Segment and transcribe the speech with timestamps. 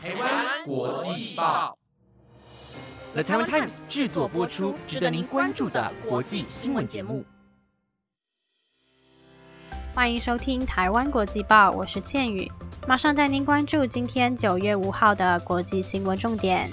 [0.00, 1.76] 台湾国际报
[3.14, 7.24] ，The Taiwan Times 制作播出，值得您关注的国际新闻节目。
[9.92, 12.48] 欢迎收听台湾国际报，我是倩宇，
[12.86, 16.70] 马上带您关注今天九月五号的国际新闻重点。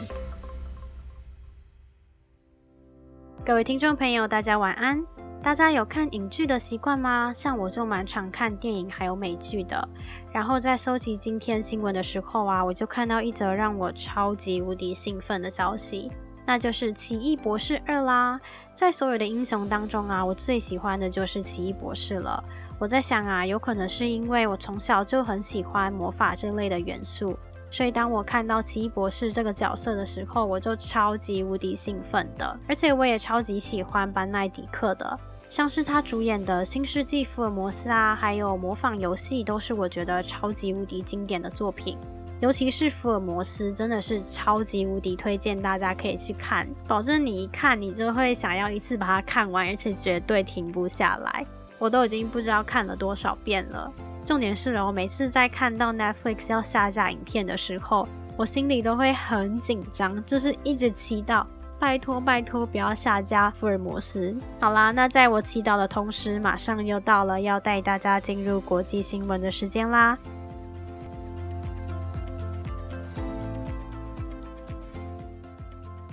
[3.43, 5.03] 各位听众朋友，大家晚安。
[5.45, 7.31] 大家有看影剧的习惯吗？
[7.31, 9.87] 像我就蛮常看电影还有美剧的。
[10.33, 16.11] 然后在搜集今天新闻的时候啊，我就看到一则让我超级无敌兴奋的消息，
[16.47, 18.41] 那就是《奇异博士二》啦。
[18.73, 22.43] 在所有的英雄当中啊，我最喜欢的就是奇异博士了。
[22.79, 27.37] 我在想啊，有可能是因为我从小就很喜欢魔法这类的元素，
[27.69, 32.59] 所以当我看到奇异博士这个角色的时候，我就超级无敌兴奋的。
[32.67, 35.19] 而且我也超级喜欢班奈迪克的。
[35.55, 41.97] 像是他主演的《新世纪福尔摩斯》啊，还有《模仿游戏》，都是我觉得超级无敌经典的作品。
[42.41, 51.47] 尤其是福尔摩斯，真的是超级无敌推荐大家可以去看，保证你一看你就会想要一次把它看完，而且绝对停不下来。
[51.79, 53.89] 我都已经不知道看了多少遍了。
[54.25, 61.45] 重点是哦，每次在看到 Netflix 要下架影片的时候，我心里都会很紧张，就是一直祈祷。
[61.77, 64.35] 拜托拜托，不要下架福尔摩斯。
[64.59, 70.17] 好啦，那在我祈祷的同时，马上又到了要带大家进入国际新闻的时间啦。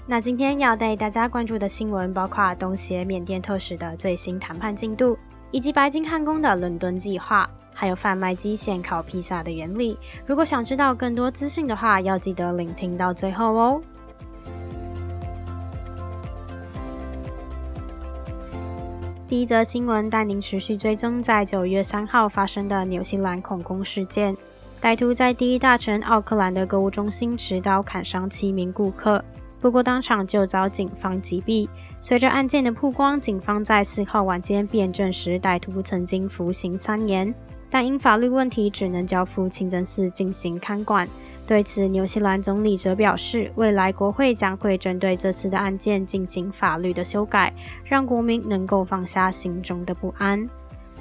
[0.04, 5.16] 那今天要带大家关注的新闻，包括东协缅甸特使的最新谈判进度，
[5.50, 9.96] 以及白金汉宫的伦敦计划，还有贩卖机现烤披萨的原理。
[10.26, 13.80] 如果想知道更多资讯的话，要记得聆听到最后哦。
[19.32, 24.36] 第一则新闻带您持续追踪在九月三号发生的纽西兰恐攻事件。
[24.78, 29.24] 歹徒在第一大城奥克兰的购物中心持刀砍伤七名顾客，
[29.58, 31.66] 不过当场就遭警方击毙。
[32.02, 37.34] 随着案件的曝光，警方在四号晚间便证实歹徒曾经服刑三年，
[37.70, 41.08] 但因法律问题只能交付清真寺进行看管。
[41.44, 47.52] 对此，纽西兰总理则表示，未来国会将会针对这次的案件进行法律的修改，
[47.84, 50.48] 让国民能够放下心中的不安。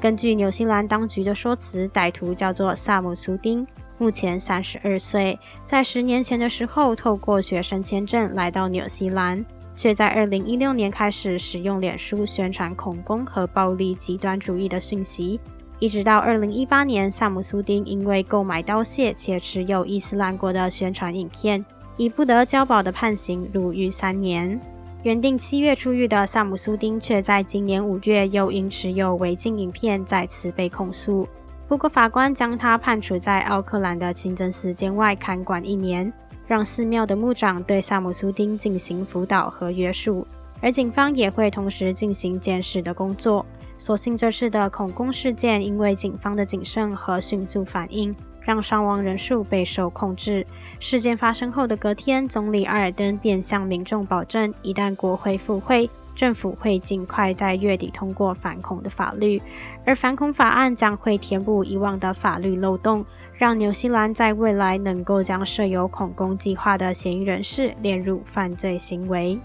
[0.02, 3.66] 根据纽西兰当局的说辞，歹徒叫做萨姆苏丁，
[4.00, 15.40] 目前三十二岁，在十年前的时候透过学生签证来到纽西兰，却在二零一六年开始使用脸书宣传恐攻和暴力极端主义的讯息。
[15.82, 21.66] 一直到二零一八年，萨姆苏丁因为购买刀械且持有伊斯兰国的宣传影片，
[21.98, 24.62] 以不得交保的判刑入狱三年。
[25.02, 31.28] 原定七月出狱的萨姆苏丁，却在今年五月又因持有违禁影片再次被控诉。
[31.68, 36.14] 不过法官将他判处在奥克兰的清真寺监外看管一年，
[36.46, 40.28] 让寺庙的牧长对萨姆苏丁进行辅导和约束，
[40.62, 43.44] 而警方也会同时进行监视的工作。
[43.82, 50.46] 所幸这次的恐攻事件，因为警方的谨慎和迅速反应，让伤亡人数备受控制。
[50.80, 59.42] 事件发生后的隔天，总理阿尔登便向民众保证，一旦国会复会，政府会尽快在月底通过反恐的法律，
[59.84, 63.04] 而反恐法案将会填补以往的法律漏洞，
[63.36, 69.40] 让纽西兰在未来能够将设有恐攻计划的嫌疑人士列入犯罪行为。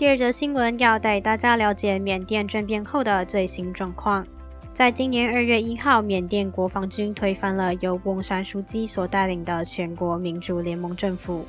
[0.00, 4.26] 第二则新闻要带大家了解缅甸政变后的最新状况。
[4.72, 11.44] 在今年二月一号，缅甸国防军推翻了由翁山书记所带领的全国民主联盟政府，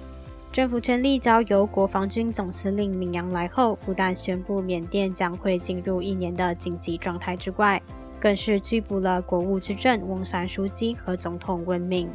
[0.51, 7.81] 政府权力交由国防军总司令敏扬来后，不但宣布缅甸将会进入一年的紧急状态之外，
[8.19, 12.09] 更是拘捕了国务之政翁山书记和总统温敏。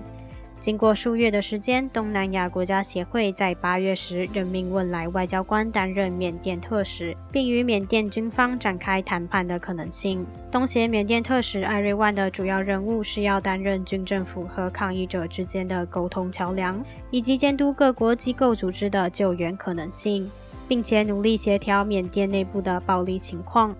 [0.58, 10.26] 经过数月的时间，东南亚国家协会在八月时任命汶莱外交官担任缅甸特使，并与缅甸军方展开谈判的可能性。
[10.50, 20.28] 东协缅甸特使艾瑞万的主要任务是要担任军政府和抗议者之间的沟通桥梁，以及监督各国机构组织的救援可能性，
[20.66, 23.76] 并且努力协调缅甸内部的暴力情况。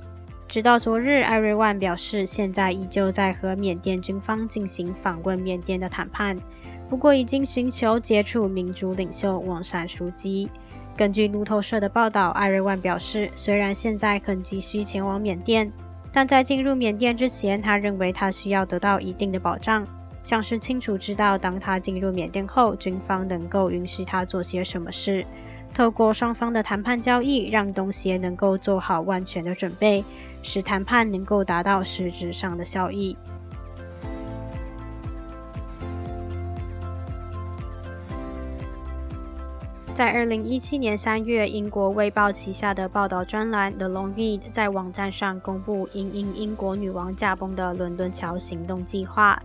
[0.49, 6.39] 直到昨日，艾瑞万表示，现在依旧在和缅甸军方进行访问缅甸的谈判。
[6.89, 10.49] 不过，已经寻求接触民主领袖旺山书记。
[10.97, 15.71] 根据路透社的报道，艾瑞万表示，虽然现在很急需前往缅甸，
[16.13, 19.87] 但在进入缅甸之前，他认为他需要得到一定的保障，
[20.23, 25.27] 像是清楚知道当他进入缅甸后，军方能够允许他做些什么事。
[25.75, 30.03] 透过双方的谈判交易，让东协能够做好万全的准备，
[30.43, 33.15] 使谈判能够达到实质上的效益。
[39.97, 49.43] 在二零一七年三月，英国《卫报》旗下的报道专栏《The Long Read》在网站上公布因应英国女王驾崩的伦敦桥行动计划。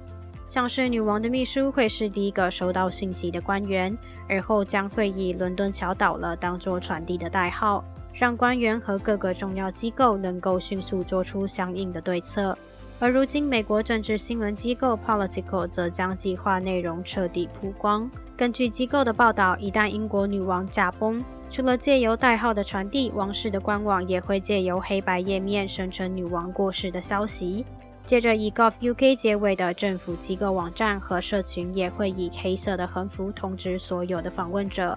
[0.49, 7.81] 像是女王的秘书会是第一个收到信息的官员，而后将会以“伦敦桥倒了”当作传递的代号，
[8.11, 12.57] 让官员和各个重要机构能够迅速做出相应的对策。
[13.03, 18.07] 而如今，美国政治新闻机构 Political 则将计划内容彻底曝光。
[18.37, 27.65] 根据机构的报道，一旦英国女王驾崩，除了借由代号的传递，王室的官网也会借由黑白页面生成女王过世的消息。
[28.05, 34.95] 接着，以 Gov.uk 结尾的政府机构网站和社群也会以黑色的横幅通知所有的访问者。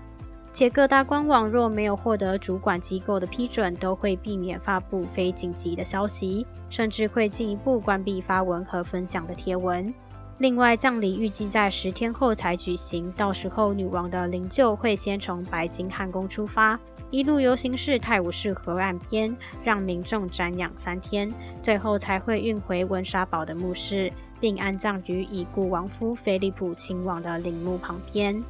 [0.54, 9.92] 且各大官网若没有获得主管机构的批准，都会避免发布非紧急的消息，甚至会进一步关闭发文和分享的贴文。
[10.38, 16.78] 另外，葬礼预计在十天后才举行，到时候女王的灵柩会先从白金汉宫出发，
[17.10, 21.32] 一路游行至泰晤士河岸边，让民众瞻仰三天，
[21.64, 28.40] 最后才会运回温莎堡的墓室，并安葬于已故王夫菲利普亲王的陵墓旁边。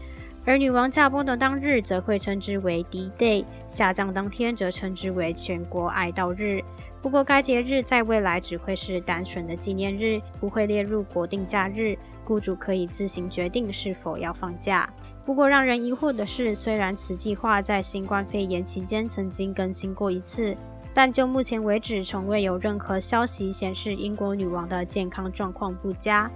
[0.46, 6.62] 而女王驾崩的当日，则会称之为 D-Day；下葬当天，则称之为全国哀悼日。
[7.00, 14.88] 不过，该节日在未来只会是单纯的纪念日，不会列入国定假日，雇主可以自行决定是否要放假。
[15.25, 20.55] 不过，让人疑惑的是，虽然此计划在新冠肺炎期间曾经更新过一次，
[20.93, 26.31] 但就目前为止，从未有任何消息显示英国女王的健康状况不佳。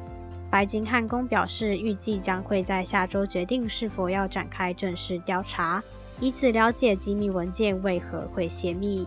[0.50, 5.82] 白金汉宫表示，预计将会在下周决定是否要展开正式调查，
[6.20, 9.06] 以此了解机密文件为何会泄密。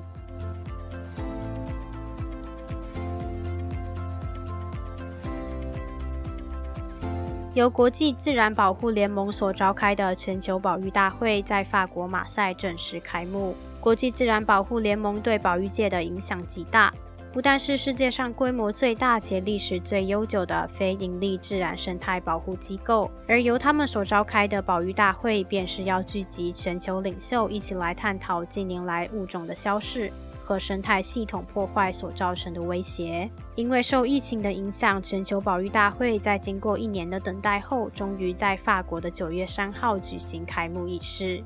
[7.53, 13.55] 由国际自然保护联盟所召开的全球保育大会在法国马赛正式开幕。
[13.81, 16.93] 国际自然保护联盟对保育界的影响极大，
[17.33, 30.11] 不但是世界上规模最大且历史最悠久的非营利自然生态保护机构，而由他们所召开的保育大会，便是要聚集全球领袖一起来探讨近年来物种的消逝。
[30.43, 33.29] 和生态系统破坏所造成的威胁。
[33.55, 41.41] 因为受疫情的影响，全球保育大会在经过一年的等待后，终于在法国的九月三号举行开幕仪式。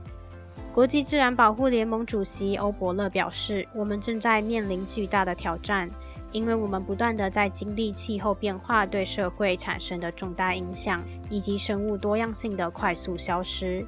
[0.75, 5.89] 国际自然保护联盟主席欧伯勒表示：“我们正在面临巨大的挑战，
[6.33, 13.85] 因为我们不断的在经历气候变化对社会产生的重大影响，以及生物多样性的快速消失。”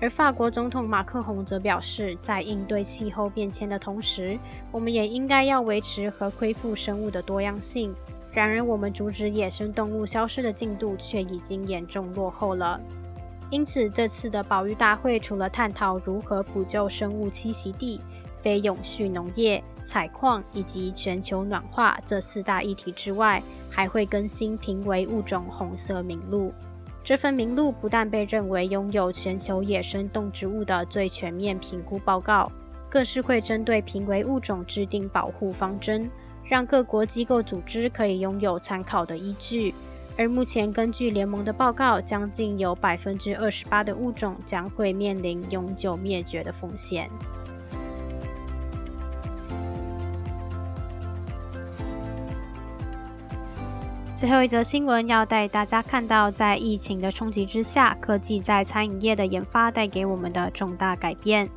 [0.00, 4.38] 而法国总统马克宏则表示，在应对气候变迁的同时，
[4.72, 7.94] 我们也应该要维持和恢复生物的多样性。
[8.32, 12.80] 然而，我们阻止野生动物消失的进度却已经严重落后了。
[13.50, 18.00] 因此，这次的保育大会除了探讨如何补救生物栖息地、
[18.40, 26.52] 非永续农业、采矿以及全球暖化这四大议题之外，还会更新评为物种红色名录。
[27.02, 32.52] 这份名录不但被认为拥有全球野生动植物的最全面评估报告，
[32.88, 36.08] 更是会针对濒危物种制定保护方针，
[36.44, 39.74] 让各国机构组织可以拥有参考的依据。
[40.20, 47.08] 而目前根据联盟的报告，将近有百分之二十八的物种将会面临永久灭绝的风险。
[54.14, 61.48] 最后一则新闻要带大家看到，在疫情的冲击之下，科技在餐饮业的研发带给我们的重大改变。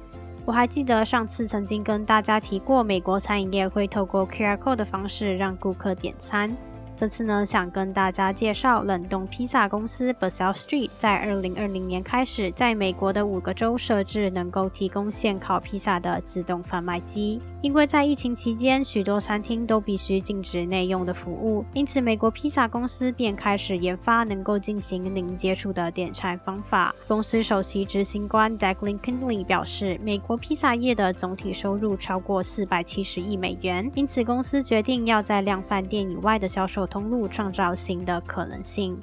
[0.45, 6.55] 我还记得上次曾经跟大家提过，美国餐饮业会透过 QR Code 的方式让顾客点餐。
[6.95, 17.41] 这次呢，想跟大家介绍冷冻披萨公司 Basil Street 在二零二零年开始在美国的五个州设置能够提供现烤披萨的自动贩卖机。
[17.61, 26.93] 因为在疫情期间，许多餐厅都必须禁止内用的服务，因此美国披萨公司便开始研发能够进行零接触的点餐方法。
[27.07, 36.82] 公司首席执行官 Declan Kinley 表示，美国披萨业的总体收入超过四百七十亿美元，因此公司决定要在量贩店以外的销售。
[36.85, 38.97] 通路创造新的可能性，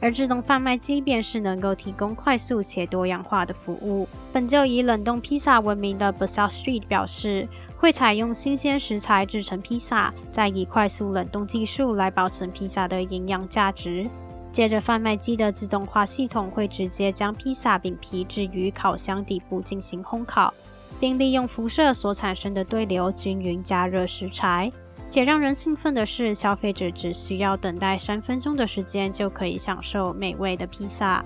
[0.00, 4.08] 而自动贩卖机便是能够提供快速且多样化的服务。
[4.32, 14.08] 本就以冷冻披萨闻名的 Basil Street 表示，会采用新鲜食材制成披萨，再以快速冷冻技术来保存披萨的营养价值。
[14.52, 20.54] 接着，贩卖机的自动化系统会直接将披萨饼皮置于烤箱底部进行烘烤，
[20.98, 24.72] 并利用辐射所产生的对流均匀加热食材。
[25.08, 31.24] 且让人兴奋的是，消费者只需要等待三分钟的时间，就可以享受美味的披萨。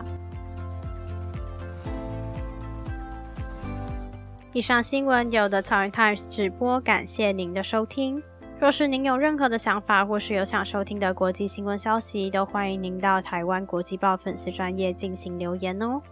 [4.53, 8.23] 以上新闻由 The Times 直播，感谢您的收听。
[8.59, 16.03] 若是您有任何的想法，或是有想收听的国际新闻消息，都欢迎您到台湾国际报粉丝专业进行留言哦。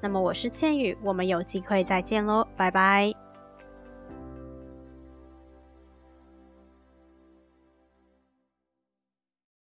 [0.00, 3.17] 那么我是倩宇，我们有机会再见喽，拜拜。